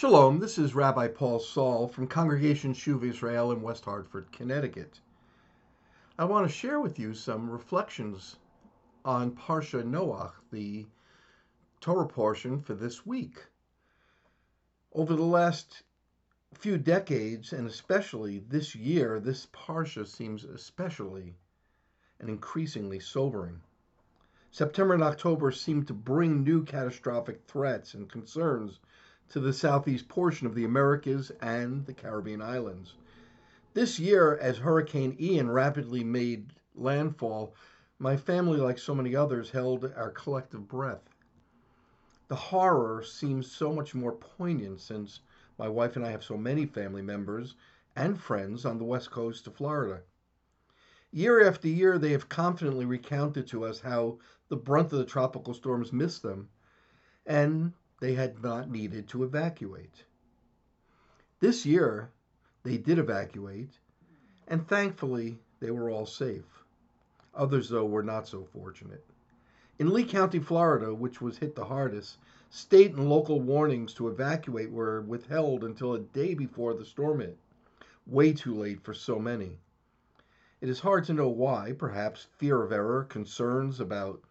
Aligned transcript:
Shalom, 0.00 0.38
this 0.38 0.56
is 0.56 0.74
Rabbi 0.74 1.08
Paul 1.08 1.38
Saal 1.40 1.86
from 1.86 2.06
Congregation 2.06 2.72
Shuv 2.72 3.04
Israel 3.04 3.52
in 3.52 3.60
West 3.60 3.84
Hartford, 3.84 4.32
Connecticut. 4.32 4.98
I 6.18 6.24
want 6.24 6.48
to 6.48 6.50
share 6.50 6.80
with 6.80 6.98
you 6.98 7.12
some 7.12 7.50
reflections 7.50 8.36
on 9.04 9.32
Parsha 9.32 9.82
Noach, 9.82 10.32
the 10.50 10.86
Torah 11.82 12.06
portion 12.08 12.62
for 12.62 12.72
this 12.72 13.04
week. 13.04 13.44
Over 14.94 15.14
the 15.14 15.22
last 15.22 15.82
few 16.54 16.78
decades, 16.78 17.52
and 17.52 17.68
especially 17.68 18.38
this 18.38 18.74
year, 18.74 19.20
this 19.20 19.48
Parsha 19.52 20.06
seems 20.06 20.44
especially 20.44 21.36
and 22.18 22.30
increasingly 22.30 23.00
sobering. 23.00 23.60
September 24.50 24.94
and 24.94 25.02
October 25.02 25.52
seem 25.52 25.84
to 25.84 25.92
bring 25.92 26.42
new 26.42 26.64
catastrophic 26.64 27.42
threats 27.46 27.92
and 27.92 28.08
concerns 28.08 28.80
to 29.30 29.40
the 29.40 29.52
southeast 29.52 30.08
portion 30.08 30.46
of 30.46 30.54
the 30.54 30.64
Americas 30.64 31.30
and 31.40 31.86
the 31.86 31.94
Caribbean 31.94 32.42
islands. 32.42 32.94
This 33.72 33.98
year, 33.98 34.36
as 34.36 34.58
Hurricane 34.58 35.16
Ian 35.20 35.50
rapidly 35.50 36.02
made 36.02 36.52
landfall, 36.74 37.54
my 38.00 38.16
family, 38.16 38.58
like 38.58 38.78
so 38.78 38.94
many 38.94 39.14
others, 39.14 39.50
held 39.50 39.92
our 39.96 40.10
collective 40.10 40.66
breath. 40.66 41.08
The 42.26 42.36
horror 42.36 43.02
seems 43.04 43.50
so 43.50 43.72
much 43.72 43.94
more 43.94 44.12
poignant 44.12 44.80
since 44.80 45.20
my 45.58 45.68
wife 45.68 45.94
and 45.96 46.04
I 46.04 46.10
have 46.10 46.24
so 46.24 46.36
many 46.36 46.66
family 46.66 47.02
members 47.02 47.54
and 47.94 48.20
friends 48.20 48.64
on 48.64 48.78
the 48.78 48.84
west 48.84 49.10
coast 49.10 49.46
of 49.46 49.54
Florida. 49.54 50.02
Year 51.12 51.46
after 51.46 51.68
year, 51.68 51.98
they 51.98 52.12
have 52.12 52.28
confidently 52.28 52.84
recounted 52.84 53.46
to 53.48 53.64
us 53.64 53.80
how 53.80 54.18
the 54.48 54.56
brunt 54.56 54.92
of 54.92 54.98
the 54.98 55.04
tropical 55.04 55.54
storms 55.54 55.92
missed 55.92 56.22
them, 56.22 56.48
and 57.26 57.72
they 58.00 58.14
had 58.14 58.42
not 58.42 58.70
needed 58.70 59.06
to 59.08 59.22
evacuate. 59.22 60.04
This 61.38 61.64
year, 61.64 62.10
they 62.62 62.78
did 62.78 62.98
evacuate, 62.98 63.78
and 64.48 64.66
thankfully, 64.66 65.38
they 65.60 65.70
were 65.70 65.90
all 65.90 66.06
safe. 66.06 66.64
Others, 67.34 67.68
though, 67.68 67.86
were 67.86 68.02
not 68.02 68.26
so 68.26 68.44
fortunate. 68.44 69.04
In 69.78 69.92
Lee 69.92 70.04
County, 70.04 70.40
Florida, 70.40 70.94
which 70.94 71.20
was 71.20 71.38
hit 71.38 71.54
the 71.54 71.64
hardest, 71.64 72.18
state 72.50 72.94
and 72.94 73.08
local 73.08 73.40
warnings 73.40 73.94
to 73.94 74.08
evacuate 74.08 74.70
were 74.70 75.02
withheld 75.02 75.62
until 75.62 75.94
a 75.94 76.00
day 76.00 76.34
before 76.34 76.74
the 76.74 76.84
storm 76.84 77.20
hit. 77.20 77.38
Way 78.06 78.32
too 78.32 78.54
late 78.54 78.82
for 78.82 78.92
so 78.92 79.18
many. 79.18 79.58
It 80.60 80.68
is 80.68 80.80
hard 80.80 81.04
to 81.04 81.14
know 81.14 81.28
why, 81.28 81.72
perhaps 81.72 82.26
fear 82.38 82.62
of 82.62 82.72
error, 82.72 83.04
concerns 83.04 83.78
about 83.80 84.22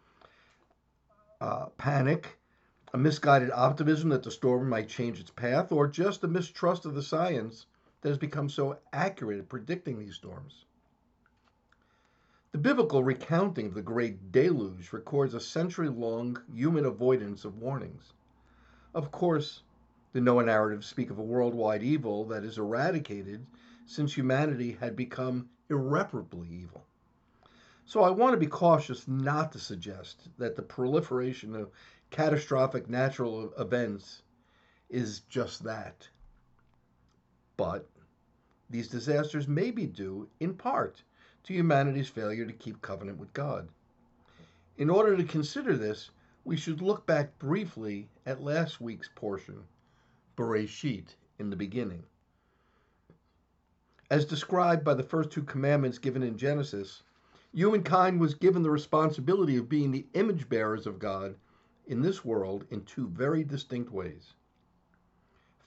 uh, 1.39 1.67
panic, 1.77 2.38
a 2.93 2.97
misguided 2.97 3.51
optimism 3.51 4.09
that 4.09 4.23
the 4.23 4.31
storm 4.31 4.67
might 4.67 4.87
change 4.87 5.19
its 5.19 5.29
path, 5.29 5.71
or 5.71 5.87
just 5.87 6.23
a 6.23 6.27
mistrust 6.27 6.85
of 6.85 6.95
the 6.95 7.03
science 7.03 7.65
that 8.01 8.09
has 8.09 8.17
become 8.17 8.49
so 8.49 8.79
accurate 8.93 9.39
at 9.39 9.49
predicting 9.49 9.99
these 9.99 10.15
storms. 10.15 10.65
The 12.51 12.57
biblical 12.57 13.03
recounting 13.03 13.67
of 13.67 13.73
the 13.75 13.81
great 13.83 14.31
deluge 14.31 14.91
records 14.91 15.35
a 15.35 15.39
century 15.39 15.89
long 15.89 16.41
human 16.51 16.85
avoidance 16.85 17.45
of 17.45 17.59
warnings. 17.59 18.13
Of 18.95 19.11
course, 19.11 19.61
the 20.13 20.21
Noah 20.21 20.45
narratives 20.45 20.87
speak 20.87 21.11
of 21.11 21.19
a 21.19 21.23
worldwide 21.23 21.83
evil 21.83 22.25
that 22.25 22.43
is 22.43 22.57
eradicated 22.57 23.45
since 23.85 24.15
humanity 24.15 24.77
had 24.79 24.95
become 24.95 25.49
irreparably 25.69 26.47
evil. 26.49 26.87
So 27.85 28.01
I 28.01 28.09
want 28.09 28.33
to 28.33 28.39
be 28.39 28.47
cautious 28.47 29.07
not 29.07 29.51
to 29.51 29.59
suggest 29.59 30.29
that 30.39 30.55
the 30.55 30.63
proliferation 30.63 31.55
of 31.55 31.69
catastrophic 32.11 32.89
natural 32.89 33.53
events 33.57 34.23
is 34.89 35.21
just 35.29 35.63
that. 35.63 36.07
But 37.55 37.87
these 38.69 38.87
disasters 38.87 39.47
may 39.47 39.71
be 39.71 39.85
due, 39.85 40.27
in 40.39 40.53
part, 40.53 41.03
to 41.43 41.53
humanity's 41.53 42.09
failure 42.09 42.45
to 42.45 42.53
keep 42.53 42.81
covenant 42.81 43.17
with 43.17 43.33
God. 43.33 43.69
In 44.77 44.89
order 44.89 45.17
to 45.17 45.23
consider 45.23 45.75
this, 45.75 46.09
we 46.45 46.55
should 46.55 46.81
look 46.81 47.05
back 47.05 47.37
briefly 47.37 48.09
at 48.25 48.41
last 48.41 48.79
week's 48.79 49.09
portion, 49.13 49.63
Bereshit, 50.37 51.15
in 51.37 51.49
the 51.49 51.55
beginning. 51.55 52.03
As 54.09 54.25
described 54.25 54.83
by 54.83 54.95
the 54.95 55.03
first 55.03 55.29
two 55.29 55.43
commandments 55.43 55.99
given 55.99 56.23
in 56.23 56.37
Genesis, 56.37 57.03
humankind 57.53 58.19
was 58.19 58.33
given 58.33 58.63
the 58.63 58.71
responsibility 58.71 59.57
of 59.57 59.69
being 59.69 59.91
the 59.91 60.07
image 60.13 60.49
bearers 60.49 60.87
of 60.87 60.97
God 60.97 61.35
in 61.89 62.01
this 62.01 62.23
world 62.23 62.65
in 62.69 62.85
two 62.85 63.07
very 63.07 63.43
distinct 63.43 63.91
ways. 63.91 64.35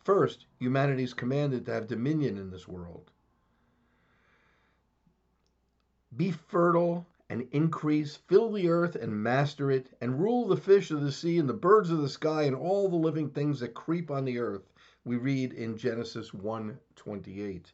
First, 0.04 0.46
humanity 0.58 1.02
is 1.02 1.14
commanded 1.14 1.66
to 1.66 1.72
have 1.72 1.88
dominion 1.88 2.38
in 2.38 2.50
this 2.50 2.68
world. 2.68 3.10
Be 6.16 6.30
fertile 6.30 7.06
and 7.28 7.48
increase, 7.50 8.16
fill 8.16 8.52
the 8.52 8.68
earth 8.68 8.94
and 8.94 9.22
master 9.22 9.70
it, 9.70 9.88
and 10.00 10.20
rule 10.20 10.46
the 10.46 10.56
fish 10.56 10.90
of 10.92 11.00
the 11.00 11.10
sea 11.10 11.38
and 11.38 11.48
the 11.48 11.54
birds 11.54 11.90
of 11.90 11.98
the 11.98 12.08
sky 12.08 12.42
and 12.42 12.54
all 12.54 12.88
the 12.88 12.96
living 12.96 13.30
things 13.30 13.58
that 13.60 13.74
creep 13.74 14.10
on 14.10 14.24
the 14.24 14.38
earth. 14.38 14.70
We 15.04 15.16
read 15.16 15.52
in 15.52 15.76
Genesis 15.76 16.32
1:28. 16.32 17.72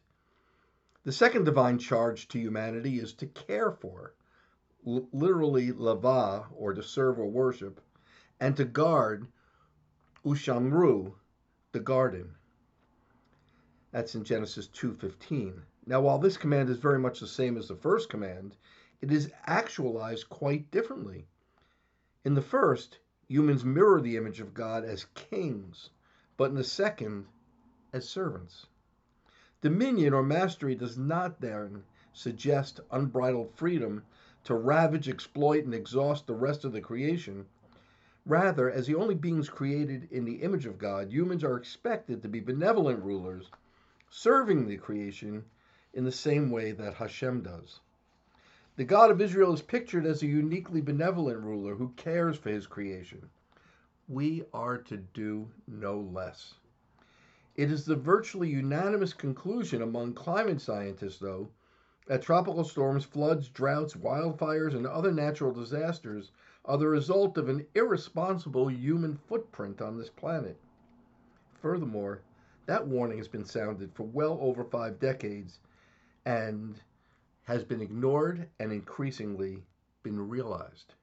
The 1.03 1.11
second 1.11 1.43
divine 1.43 1.77
charge 1.77 2.27
to 2.29 2.39
humanity 2.39 2.99
is 2.99 3.13
to 3.15 3.27
care 3.27 3.71
for, 3.71 4.15
literally 4.83 5.71
lava, 5.71 6.47
or 6.51 6.73
to 6.73 6.81
serve 6.81 7.19
or 7.19 7.29
worship, 7.29 7.81
and 8.39 8.55
to 8.57 8.65
guard 8.65 9.27
Ushamru, 10.25 11.13
the 11.71 11.79
garden. 11.79 12.35
That's 13.91 14.15
in 14.15 14.23
Genesis 14.23 14.67
2:15. 14.67 15.63
Now, 15.85 16.01
while 16.01 16.19
this 16.19 16.37
command 16.37 16.69
is 16.69 16.77
very 16.77 16.99
much 16.99 17.19
the 17.19 17.27
same 17.27 17.57
as 17.57 17.67
the 17.67 17.75
first 17.75 18.09
command, 18.09 18.55
it 19.01 19.11
is 19.11 19.31
actualized 19.45 20.29
quite 20.29 20.69
differently. 20.71 21.27
In 22.23 22.35
the 22.35 22.41
first, 22.41 22.99
humans 23.27 23.65
mirror 23.65 24.01
the 24.01 24.17
image 24.17 24.39
of 24.39 24.53
God 24.53 24.83
as 24.83 25.05
kings, 25.15 25.89
but 26.37 26.49
in 26.49 26.55
the 26.55 26.63
second, 26.63 27.25
as 27.91 28.07
servants. 28.07 28.67
Dominion 29.61 30.13
or 30.13 30.23
mastery 30.23 30.75
does 30.75 30.97
not 30.97 31.41
then 31.41 31.83
suggest 32.13 32.79
unbridled 32.91 33.51
freedom 33.55 34.03
to 34.43 34.53
ravage, 34.53 35.09
exploit, 35.09 35.65
and 35.65 35.73
exhaust 35.73 36.27
the 36.27 36.33
rest 36.33 36.63
of 36.63 36.71
the 36.71 36.81
creation, 36.81 37.45
Rather, 38.25 38.69
as 38.69 38.85
the 38.85 38.95
only 38.95 39.15
beings 39.15 39.49
created 39.49 40.07
in 40.11 40.25
the 40.25 40.41
image 40.41 40.65
of 40.65 40.77
God, 40.77 41.09
humans 41.11 41.43
are 41.43 41.55
expected 41.55 42.21
to 42.21 42.27
be 42.27 42.39
benevolent 42.39 43.03
rulers, 43.03 43.49
serving 44.09 44.67
the 44.67 44.77
creation 44.77 45.45
in 45.93 46.03
the 46.03 46.11
same 46.11 46.51
way 46.51 46.71
that 46.71 46.95
Hashem 46.95 47.43
does. 47.43 47.79
The 48.75 48.85
God 48.85 49.09
of 49.11 49.21
Israel 49.21 49.53
is 49.53 49.61
pictured 49.61 50.05
as 50.05 50.21
a 50.21 50.27
uniquely 50.27 50.81
benevolent 50.81 51.41
ruler 51.41 51.75
who 51.75 51.93
cares 51.95 52.37
for 52.37 52.49
his 52.49 52.67
creation. 52.67 53.29
We 54.07 54.43
are 54.53 54.77
to 54.77 54.97
do 54.97 55.49
no 55.67 55.99
less. 55.99 56.55
It 57.55 57.71
is 57.71 57.85
the 57.85 57.95
virtually 57.95 58.49
unanimous 58.49 59.13
conclusion 59.13 59.81
among 59.81 60.13
climate 60.13 60.61
scientists, 60.61 61.19
though, 61.19 61.49
that 62.05 62.21
tropical 62.21 62.63
storms, 62.63 63.05
floods, 63.05 63.49
droughts, 63.49 63.95
wildfires, 63.95 64.75
and 64.75 64.87
other 64.87 65.11
natural 65.11 65.51
disasters 65.51 66.31
are 66.69 66.77
the 66.77 66.87
result 66.87 67.35
of 67.39 67.49
an 67.49 67.65
irresponsible 67.73 68.69
human 68.69 69.17
footprint 69.27 69.81
on 69.81 69.97
this 69.97 70.11
planet. 70.11 70.55
Furthermore, 71.63 72.21
that 72.67 72.85
warning 72.85 73.17
has 73.17 73.27
been 73.27 73.43
sounded 73.43 73.91
for 73.95 74.03
well 74.03 74.37
over 74.39 74.63
five 74.63 74.99
decades 74.99 75.57
and 76.25 76.79
has 77.45 77.63
been 77.63 77.81
ignored 77.81 78.47
and 78.59 78.71
increasingly 78.71 79.63
been 80.03 80.29
realized. 80.29 80.93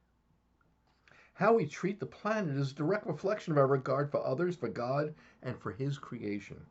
How 1.34 1.54
we 1.54 1.66
treat 1.66 1.98
the 1.98 2.06
planet 2.06 2.56
is 2.56 2.70
a 2.70 2.76
direct 2.76 3.04
reflection 3.04 3.52
of 3.52 3.58
our 3.58 3.66
regard 3.66 4.12
for 4.12 4.24
others, 4.24 4.54
for 4.54 4.68
God, 4.68 5.16
and 5.42 5.58
for 5.58 5.72
His 5.72 5.98
creation. 5.98 6.64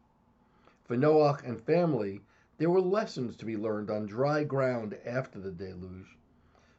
For 0.85 0.95
Noah 0.95 1.41
and 1.43 1.61
family, 1.61 2.21
there 2.57 2.69
were 2.69 2.79
lessons 2.79 3.35
to 3.35 3.45
be 3.45 3.57
learned 3.57 3.89
on 3.89 4.05
dry 4.05 4.45
ground 4.45 4.97
after 5.05 5.41
the 5.41 5.51
deluge 5.51 6.15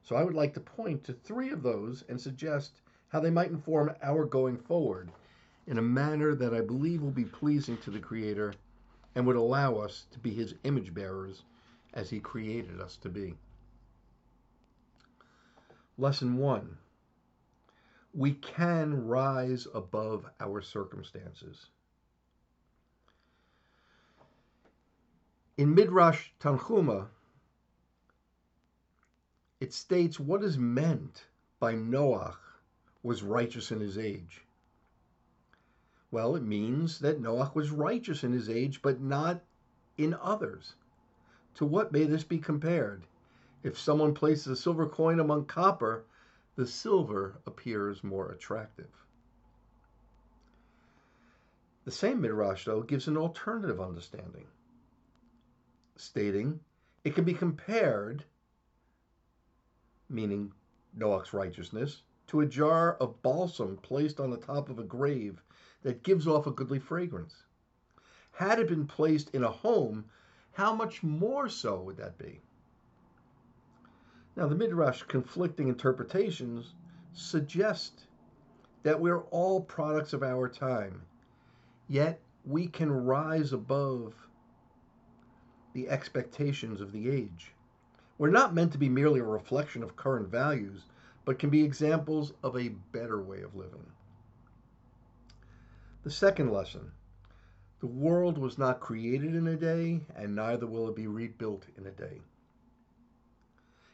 so 0.07 0.15
I 0.15 0.23
would 0.23 0.35
like 0.35 0.55
to 0.55 0.61
point 0.61 1.03
to 1.05 1.13
three 1.13 1.51
of 1.51 1.65
those 1.65 2.05
and 2.09 2.21
suggest 2.21 2.81
how 3.09 3.19
they 3.19 3.31
might 3.31 3.51
inform 3.51 3.93
our 4.05 4.25
going 4.25 4.57
forward 4.57 5.11
in 5.67 5.79
a 5.79 5.83
manner 5.83 6.33
that 6.37 6.55
I 6.55 6.61
believe 6.61 7.03
will 7.03 7.11
be 7.11 7.25
pleasing 7.25 7.77
to 7.79 7.91
the 7.91 7.99
Creator 7.99 8.55
and 9.17 9.27
would 9.27 9.35
allow 9.35 9.75
us 9.75 10.07
to 10.13 10.21
be 10.21 10.31
His 10.31 10.55
image 10.63 10.95
bearers 10.95 11.43
as 11.93 12.09
He 12.09 12.21
created 12.21 12.81
us 12.81 12.97
to 12.99 13.09
be. 13.09 13.35
Lesson 15.99 16.37
one 16.37 16.77
we 18.15 18.33
can 18.33 19.07
rise 19.07 19.67
above 19.75 20.25
our 20.41 20.63
circumstances. 20.63 21.67
In 25.59 25.75
Midrash 25.75 26.31
Tanhuma, 26.41 27.09
it 29.61 29.73
states 29.73 30.21
what 30.21 30.43
is 30.43 30.59
meant 30.59 31.27
by 31.59 31.75
Noah 31.75 32.37
was 33.03 33.23
righteous 33.23 33.71
in 33.71 33.81
his 33.81 33.97
age. 33.97 34.45
Well, 36.11 36.37
it 36.37 36.43
means 36.43 36.99
that 37.01 37.21
Noah 37.21 37.53
was 37.55 37.71
righteous 37.71 38.23
in 38.25 38.33
his 38.33 38.49
age, 38.49 38.83
but 38.83 39.01
not 39.01 39.43
in 39.97 40.15
others. 40.15 40.75
To 41.55 41.65
what 41.65 41.93
may 41.93 42.05
this 42.05 42.25
be 42.25 42.39
compared? 42.39 43.07
If 43.63 43.79
someone 43.79 44.15
places 44.15 44.47
a 44.47 44.57
silver 44.57 44.87
coin 44.89 45.21
among 45.21 45.47
copper, 45.47 46.05
the 46.55 46.67
silver 46.67 47.37
appears 47.47 48.05
more 48.05 48.31
attractive. 48.31 48.91
The 51.85 51.91
same 51.93 52.21
Midrash, 52.21 52.65
though, 52.65 52.83
gives 52.83 53.09
an 53.09 53.17
alternative 53.17 53.81
understanding, 53.81 54.47
stating 55.97 56.61
it 57.05 57.15
can 57.15 57.25
be 57.25 57.35
compared, 57.35 58.25
meaning 60.09 60.53
Noah's 60.95 61.33
righteousness, 61.33 62.03
to 62.29 62.41
a 62.41 62.47
jar 62.47 62.95
of 62.95 63.23
balsam 63.23 63.77
placed 63.77 64.21
on 64.21 64.31
the 64.31 64.37
top 64.37 64.69
of 64.69 64.79
a 64.79 64.85
grave 64.85 65.43
that 65.83 66.03
gives 66.03 66.27
off 66.27 66.47
a 66.47 66.51
goodly 66.51 66.79
fragrance. 66.79 67.45
Had 68.33 68.59
it 68.59 68.69
been 68.69 68.87
placed 68.87 69.31
in 69.31 69.45
a 69.45 69.51
home, 69.51 70.05
how 70.53 70.75
much 70.75 71.03
more 71.03 71.49
so 71.49 71.81
would 71.83 71.97
that 71.97 72.19
be? 72.19 72.41
Now, 74.37 74.47
the 74.47 74.55
Midrash 74.55 75.03
conflicting 75.05 75.69
interpretations 75.69 76.75
suggest 77.15 78.07
that 78.83 79.01
we're 79.01 79.23
all 79.25 79.61
products 79.63 80.13
of 80.13 80.23
our 80.23 80.49
time, 80.49 81.03
yet 81.89 82.21
we 82.45 82.67
can 82.67 82.91
rise 82.91 83.53
above 83.53 84.15
the 85.73 85.89
expectations 85.89 86.81
of 86.81 86.93
the 86.93 87.11
age. 87.11 87.53
We're 88.19 88.31
not 88.31 88.55
meant 88.55 88.73
to 88.73 88.79
be 88.79 88.89
merely 88.89 89.21
a 89.21 89.25
reflection 89.25 89.83
of 89.83 89.95
current 89.95 90.29
values, 90.29 90.85
but 91.27 91.39
can 91.39 91.51
be 91.51 91.63
examples 91.63 92.33
of 92.43 92.57
a 92.57 92.69
better 92.69 93.21
way 93.21 93.43
of 93.43 93.55
living. 93.55 93.85
The 96.03 96.11
second 96.11 96.51
lesson 96.51 96.93
the 97.81 97.87
world 97.87 98.39
was 98.39 98.57
not 98.57 98.81
created 98.81 99.35
in 99.35 99.47
a 99.47 99.57
day, 99.57 100.01
and 100.15 100.35
neither 100.35 100.67
will 100.67 100.89
it 100.89 100.97
be 100.97 101.07
rebuilt 101.07 101.67
in 101.77 101.85
a 101.85 101.91
day. 101.91 102.23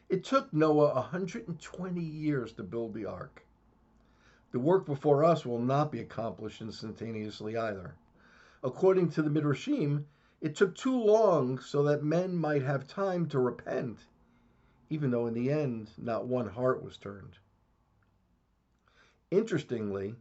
It 0.07 0.23
took 0.23 0.53
Noah 0.53 0.93
120 0.93 1.99
years 1.99 2.53
to 2.53 2.63
build 2.63 2.93
the 2.93 3.05
ark. 3.05 3.43
The 4.51 4.59
work 4.59 4.85
before 4.85 5.25
us 5.25 5.45
will 5.45 5.59
not 5.59 5.91
be 5.91 5.99
accomplished 5.99 6.61
instantaneously 6.61 7.57
either. 7.57 7.95
According 8.63 9.09
to 9.11 9.21
the 9.21 9.29
Midrashim, 9.29 10.05
it 10.39 10.55
took 10.55 10.75
too 10.75 10.97
long 10.97 11.59
so 11.59 11.83
that 11.83 12.03
men 12.03 12.37
might 12.37 12.61
have 12.61 12.87
time 12.87 13.27
to 13.29 13.39
repent, 13.39 14.05
even 14.93 15.09
though 15.09 15.25
in 15.25 15.33
the 15.33 15.49
end 15.49 15.89
not 15.97 16.27
one 16.27 16.47
heart 16.47 16.83
was 16.83 16.97
turned. 16.97 17.39
Interestingly, 19.31 20.13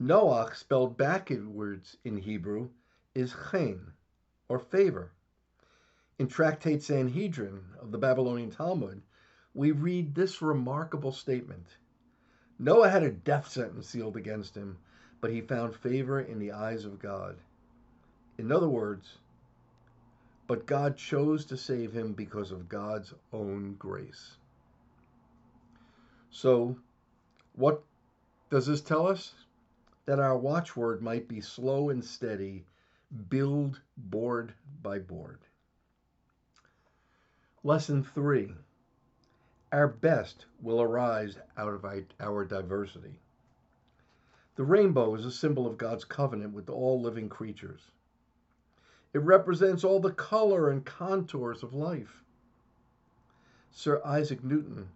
Noach, 0.00 0.54
spelled 0.54 0.96
backwards 0.96 1.96
in 2.04 2.16
Hebrew, 2.16 2.68
is 3.12 3.34
chen, 3.50 3.92
or 4.48 4.60
favor. 4.60 5.10
In 6.16 6.28
Tractate 6.28 6.84
Sanhedrin 6.84 7.64
of 7.80 7.90
the 7.90 7.98
Babylonian 7.98 8.52
Talmud, 8.52 9.02
we 9.52 9.72
read 9.72 10.14
this 10.14 10.40
remarkable 10.40 11.10
statement 11.10 11.66
Noah 12.56 12.88
had 12.88 13.02
a 13.02 13.10
death 13.10 13.48
sentence 13.48 13.88
sealed 13.88 14.16
against 14.16 14.54
him, 14.54 14.78
but 15.20 15.32
he 15.32 15.40
found 15.40 15.74
favor 15.74 16.20
in 16.20 16.38
the 16.38 16.52
eyes 16.52 16.84
of 16.84 17.00
God. 17.00 17.36
In 18.38 18.52
other 18.52 18.68
words, 18.68 19.18
but 20.50 20.66
God 20.66 20.96
chose 20.96 21.44
to 21.44 21.56
save 21.56 21.92
him 21.92 22.12
because 22.12 22.50
of 22.50 22.68
God's 22.68 23.14
own 23.32 23.76
grace. 23.78 24.32
So, 26.32 26.76
what 27.54 27.84
does 28.50 28.66
this 28.66 28.80
tell 28.80 29.06
us? 29.06 29.32
That 30.06 30.18
our 30.18 30.36
watchword 30.36 31.02
might 31.02 31.28
be 31.28 31.40
slow 31.40 31.90
and 31.90 32.04
steady, 32.04 32.64
build 33.28 33.80
board 33.96 34.52
by 34.82 34.98
board. 34.98 35.38
Lesson 37.62 38.02
three 38.02 38.52
Our 39.70 39.86
best 39.86 40.46
will 40.60 40.82
arise 40.82 41.38
out 41.56 41.74
of 41.74 41.86
our 42.18 42.44
diversity. 42.44 43.20
The 44.56 44.64
rainbow 44.64 45.14
is 45.14 45.24
a 45.24 45.30
symbol 45.30 45.68
of 45.68 45.78
God's 45.78 46.04
covenant 46.04 46.54
with 46.54 46.68
all 46.68 47.00
living 47.00 47.28
creatures. 47.28 47.82
It 49.12 49.18
represents 49.18 49.82
all 49.82 50.00
the 50.00 50.12
color 50.12 50.70
and 50.70 50.84
contours 50.84 51.62
of 51.62 51.74
life. 51.74 52.22
Sir 53.72 54.00
Isaac 54.04 54.44
Newton, 54.44 54.88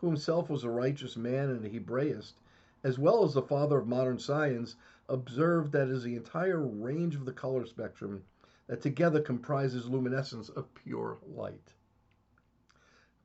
who 0.00 0.06
himself 0.06 0.48
was 0.48 0.64
a 0.64 0.70
righteous 0.70 1.16
man 1.16 1.50
and 1.50 1.64
a 1.64 1.68
Hebraist, 1.68 2.34
as 2.82 2.98
well 2.98 3.24
as 3.24 3.34
the 3.34 3.42
father 3.42 3.78
of 3.78 3.86
modern 3.86 4.18
science, 4.18 4.76
observed 5.08 5.72
that 5.72 5.88
is 5.88 6.02
the 6.02 6.16
entire 6.16 6.60
range 6.60 7.14
of 7.14 7.24
the 7.26 7.32
color 7.32 7.66
spectrum 7.66 8.24
that 8.66 8.80
together 8.80 9.20
comprises 9.20 9.88
luminescence 9.88 10.48
of 10.48 10.72
pure 10.74 11.18
light. 11.26 11.74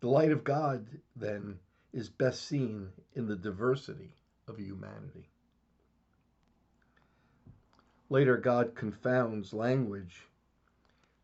The 0.02 0.10
light 0.10 0.32
of 0.32 0.44
God, 0.44 0.86
then, 1.16 1.60
is 1.94 2.10
best 2.10 2.42
seen 2.42 2.92
in 3.14 3.28
the 3.28 3.38
diversity 3.38 4.16
of 4.48 4.58
humanity. 4.58 5.30
Later, 8.10 8.38
God 8.38 8.76
confounds 8.76 9.54
language 9.54 10.28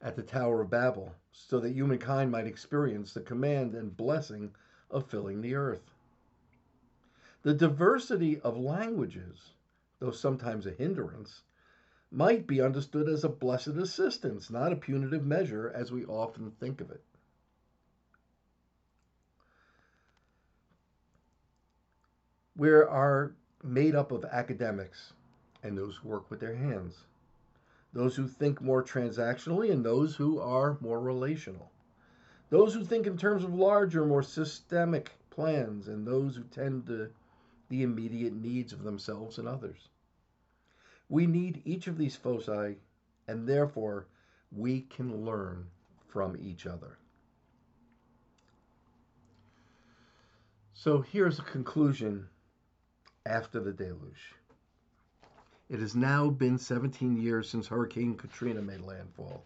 at 0.02 0.16
the 0.16 0.24
Tower 0.24 0.62
of 0.62 0.70
Babel 0.70 1.16
so 1.32 1.60
that 1.60 1.72
humankind 1.72 2.32
might 2.32 2.48
experience 2.48 3.14
the 3.14 3.22
command 3.22 3.76
and 3.76 3.96
blessing 3.96 4.54
of 4.90 5.08
filling 5.08 5.42
the 5.42 5.56
earth. 5.56 5.94
The 7.44 7.54
diversity 7.54 8.40
of 8.42 8.58
languages, 8.58 9.54
though 10.00 10.12
sometimes 10.12 10.66
a 10.66 10.72
hindrance, 10.72 11.44
might 12.12 12.48
be 12.48 12.62
understood 12.62 13.08
as 13.08 13.24
a 13.24 13.30
blessed 13.30 13.68
assistance, 13.68 14.50
not 14.50 14.74
a 14.74 14.76
punitive 14.76 15.26
measure 15.26 15.70
as 15.70 15.92
we 15.92 16.06
often 16.06 16.52
think 16.52 16.82
of 16.82 16.92
it. 16.92 17.04
we 22.62 22.70
are 22.70 23.34
made 23.64 23.96
up 23.96 24.12
of 24.12 24.24
academics 24.26 25.14
and 25.64 25.78
those 25.78 25.98
who 25.98 26.10
work 26.10 26.30
with 26.30 26.40
their 26.40 26.56
hands, 26.56 27.06
those 27.94 28.16
who 28.16 28.28
think 28.28 28.62
more 28.62 28.84
transactionally 28.84 29.72
and 29.72 29.84
those 29.84 30.16
who 30.16 30.40
are 30.40 30.78
more 30.82 31.00
relational, 31.00 31.72
those 32.50 32.74
who 32.74 32.84
think 32.84 33.08
in 33.08 33.18
terms 33.18 33.44
of 33.44 33.54
larger, 33.54 34.06
more 34.06 34.24
systemic 34.24 35.12
plans, 35.30 35.88
and 35.88 36.06
those 36.06 36.36
who 36.36 36.44
tend 36.44 36.86
to 36.88 37.10
the 37.70 37.84
immediate 37.84 38.34
needs 38.34 38.74
of 38.74 38.84
themselves 38.84 39.38
and 39.38 39.48
others. 39.48 39.90
We 41.10 41.26
need 41.26 41.62
each 41.66 41.88
of 41.88 41.98
these 41.98 42.16
foci, 42.16 42.78
and 43.28 43.48
therefore 43.48 44.08
we 44.52 44.82
can 44.82 45.26
learn 45.26 45.68
from 46.08 46.38
each 46.42 46.66
other. 46.66 46.98
So 50.74 51.02
here's 51.02 51.40
a 51.40 51.44
conclusion 51.44 52.28
after 53.26 53.60
the 53.60 53.72
deluge. 53.72 54.34
It 55.72 55.80
has 55.80 55.96
now 55.96 56.30
been 56.30 56.58
17 56.58 57.16
years 57.16 57.48
since 57.48 57.68
Hurricane 57.68 58.16
Katrina 58.16 58.62
made 58.62 58.82
landfall. 58.82 59.46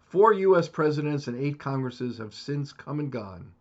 Four 0.00 0.32
U.S. 0.32 0.68
presidents 0.68 1.28
and 1.28 1.36
eight 1.36 1.60
Congresses 1.60 2.18
have 2.18 2.34
since 2.34 2.72
come 2.72 2.98
and 2.98 3.12
gone. 3.12 3.52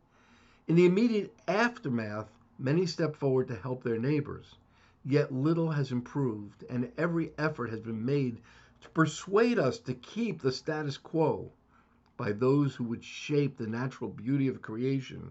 In 0.67 0.77
the 0.77 0.87
immediate 0.87 1.37
aftermath, 1.47 2.31
many 2.57 2.87
stepped 2.87 3.17
forward 3.17 3.47
to 3.49 3.55
help 3.55 3.83
their 3.83 3.99
neighbors. 3.99 4.55
Yet 5.03 5.31
little 5.31 5.69
has 5.73 5.91
improved, 5.91 6.63
and 6.71 6.91
every 6.97 7.33
effort 7.37 7.69
has 7.69 7.81
been 7.81 8.03
made 8.03 8.41
to 8.81 8.89
persuade 8.89 9.59
us 9.59 9.77
to 9.81 9.93
keep 9.93 10.41
the 10.41 10.51
status 10.51 10.97
quo 10.97 11.51
by 12.17 12.31
those 12.31 12.73
who 12.73 12.85
would 12.85 13.03
shape 13.03 13.57
the 13.57 13.67
natural 13.67 14.09
beauty 14.09 14.47
of 14.47 14.63
creation 14.63 15.29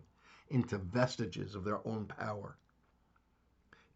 into 0.50 0.78
vestiges 0.78 1.56
of 1.56 1.64
their 1.64 1.84
own 1.84 2.06
power. 2.06 2.56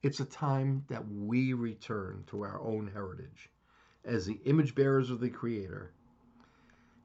It's 0.02 0.21
a 0.21 0.25
time 0.25 0.85
that 0.88 1.09
we 1.09 1.55
return 1.55 2.23
to 2.28 2.43
our 2.43 2.61
own 2.61 2.88
heritage 2.93 3.50
as 4.05 4.26
the 4.26 4.38
image 4.45 4.75
bearers 4.75 5.11
of 5.11 5.21
the 5.21 5.28
Creator 5.28 5.93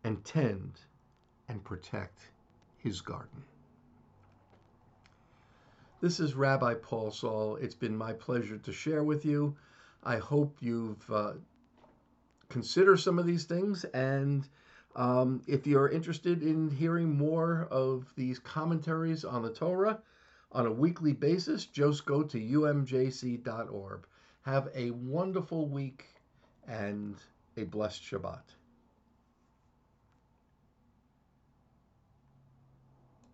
and 0.03 0.23
tend 0.23 0.79
and 1.47 1.63
protect 1.63 2.19
His 2.77 3.01
garden. 3.01 3.43
This 6.01 6.19
is 6.19 6.35
Rabbi 6.35 6.75
Paul 6.75 7.09
Saal. 7.11 7.55
It's 7.55 7.73
been 7.75 7.95
my 7.95 8.13
pleasure 8.13 8.57
to 8.57 8.71
share 8.71 9.03
with 9.03 9.25
you. 9.25 9.55
I 10.03 10.17
hope 10.17 10.57
you've 10.59 11.09
uh, 11.09 11.33
some 12.95 13.17
of 13.17 13.25
these 13.25 13.45
things 13.45 13.85
and 13.85 14.47
um, 14.95 15.41
if 15.47 15.65
you're 15.65 15.89
interested 15.89 16.43
in 16.43 16.69
hearing 16.69 17.17
more 17.17 17.67
of 17.71 18.13
these 18.15 18.37
commentaries 18.37 19.25
on 19.25 19.41
the 19.41 19.51
Torah, 19.51 19.99
on 20.53 20.67
a 20.67 20.71
weekly 20.71 21.13
basis, 21.13 21.65
just 21.65 22.05
go 22.05 22.23
to 22.23 22.37
umjc.org. 22.37 24.05
Have 24.43 24.69
a 24.75 24.91
wonderful 24.91 25.67
week 25.67 26.05
and 26.67 27.15
a 27.57 27.63
blessed 27.63 28.03
Shabbat. 28.03 28.43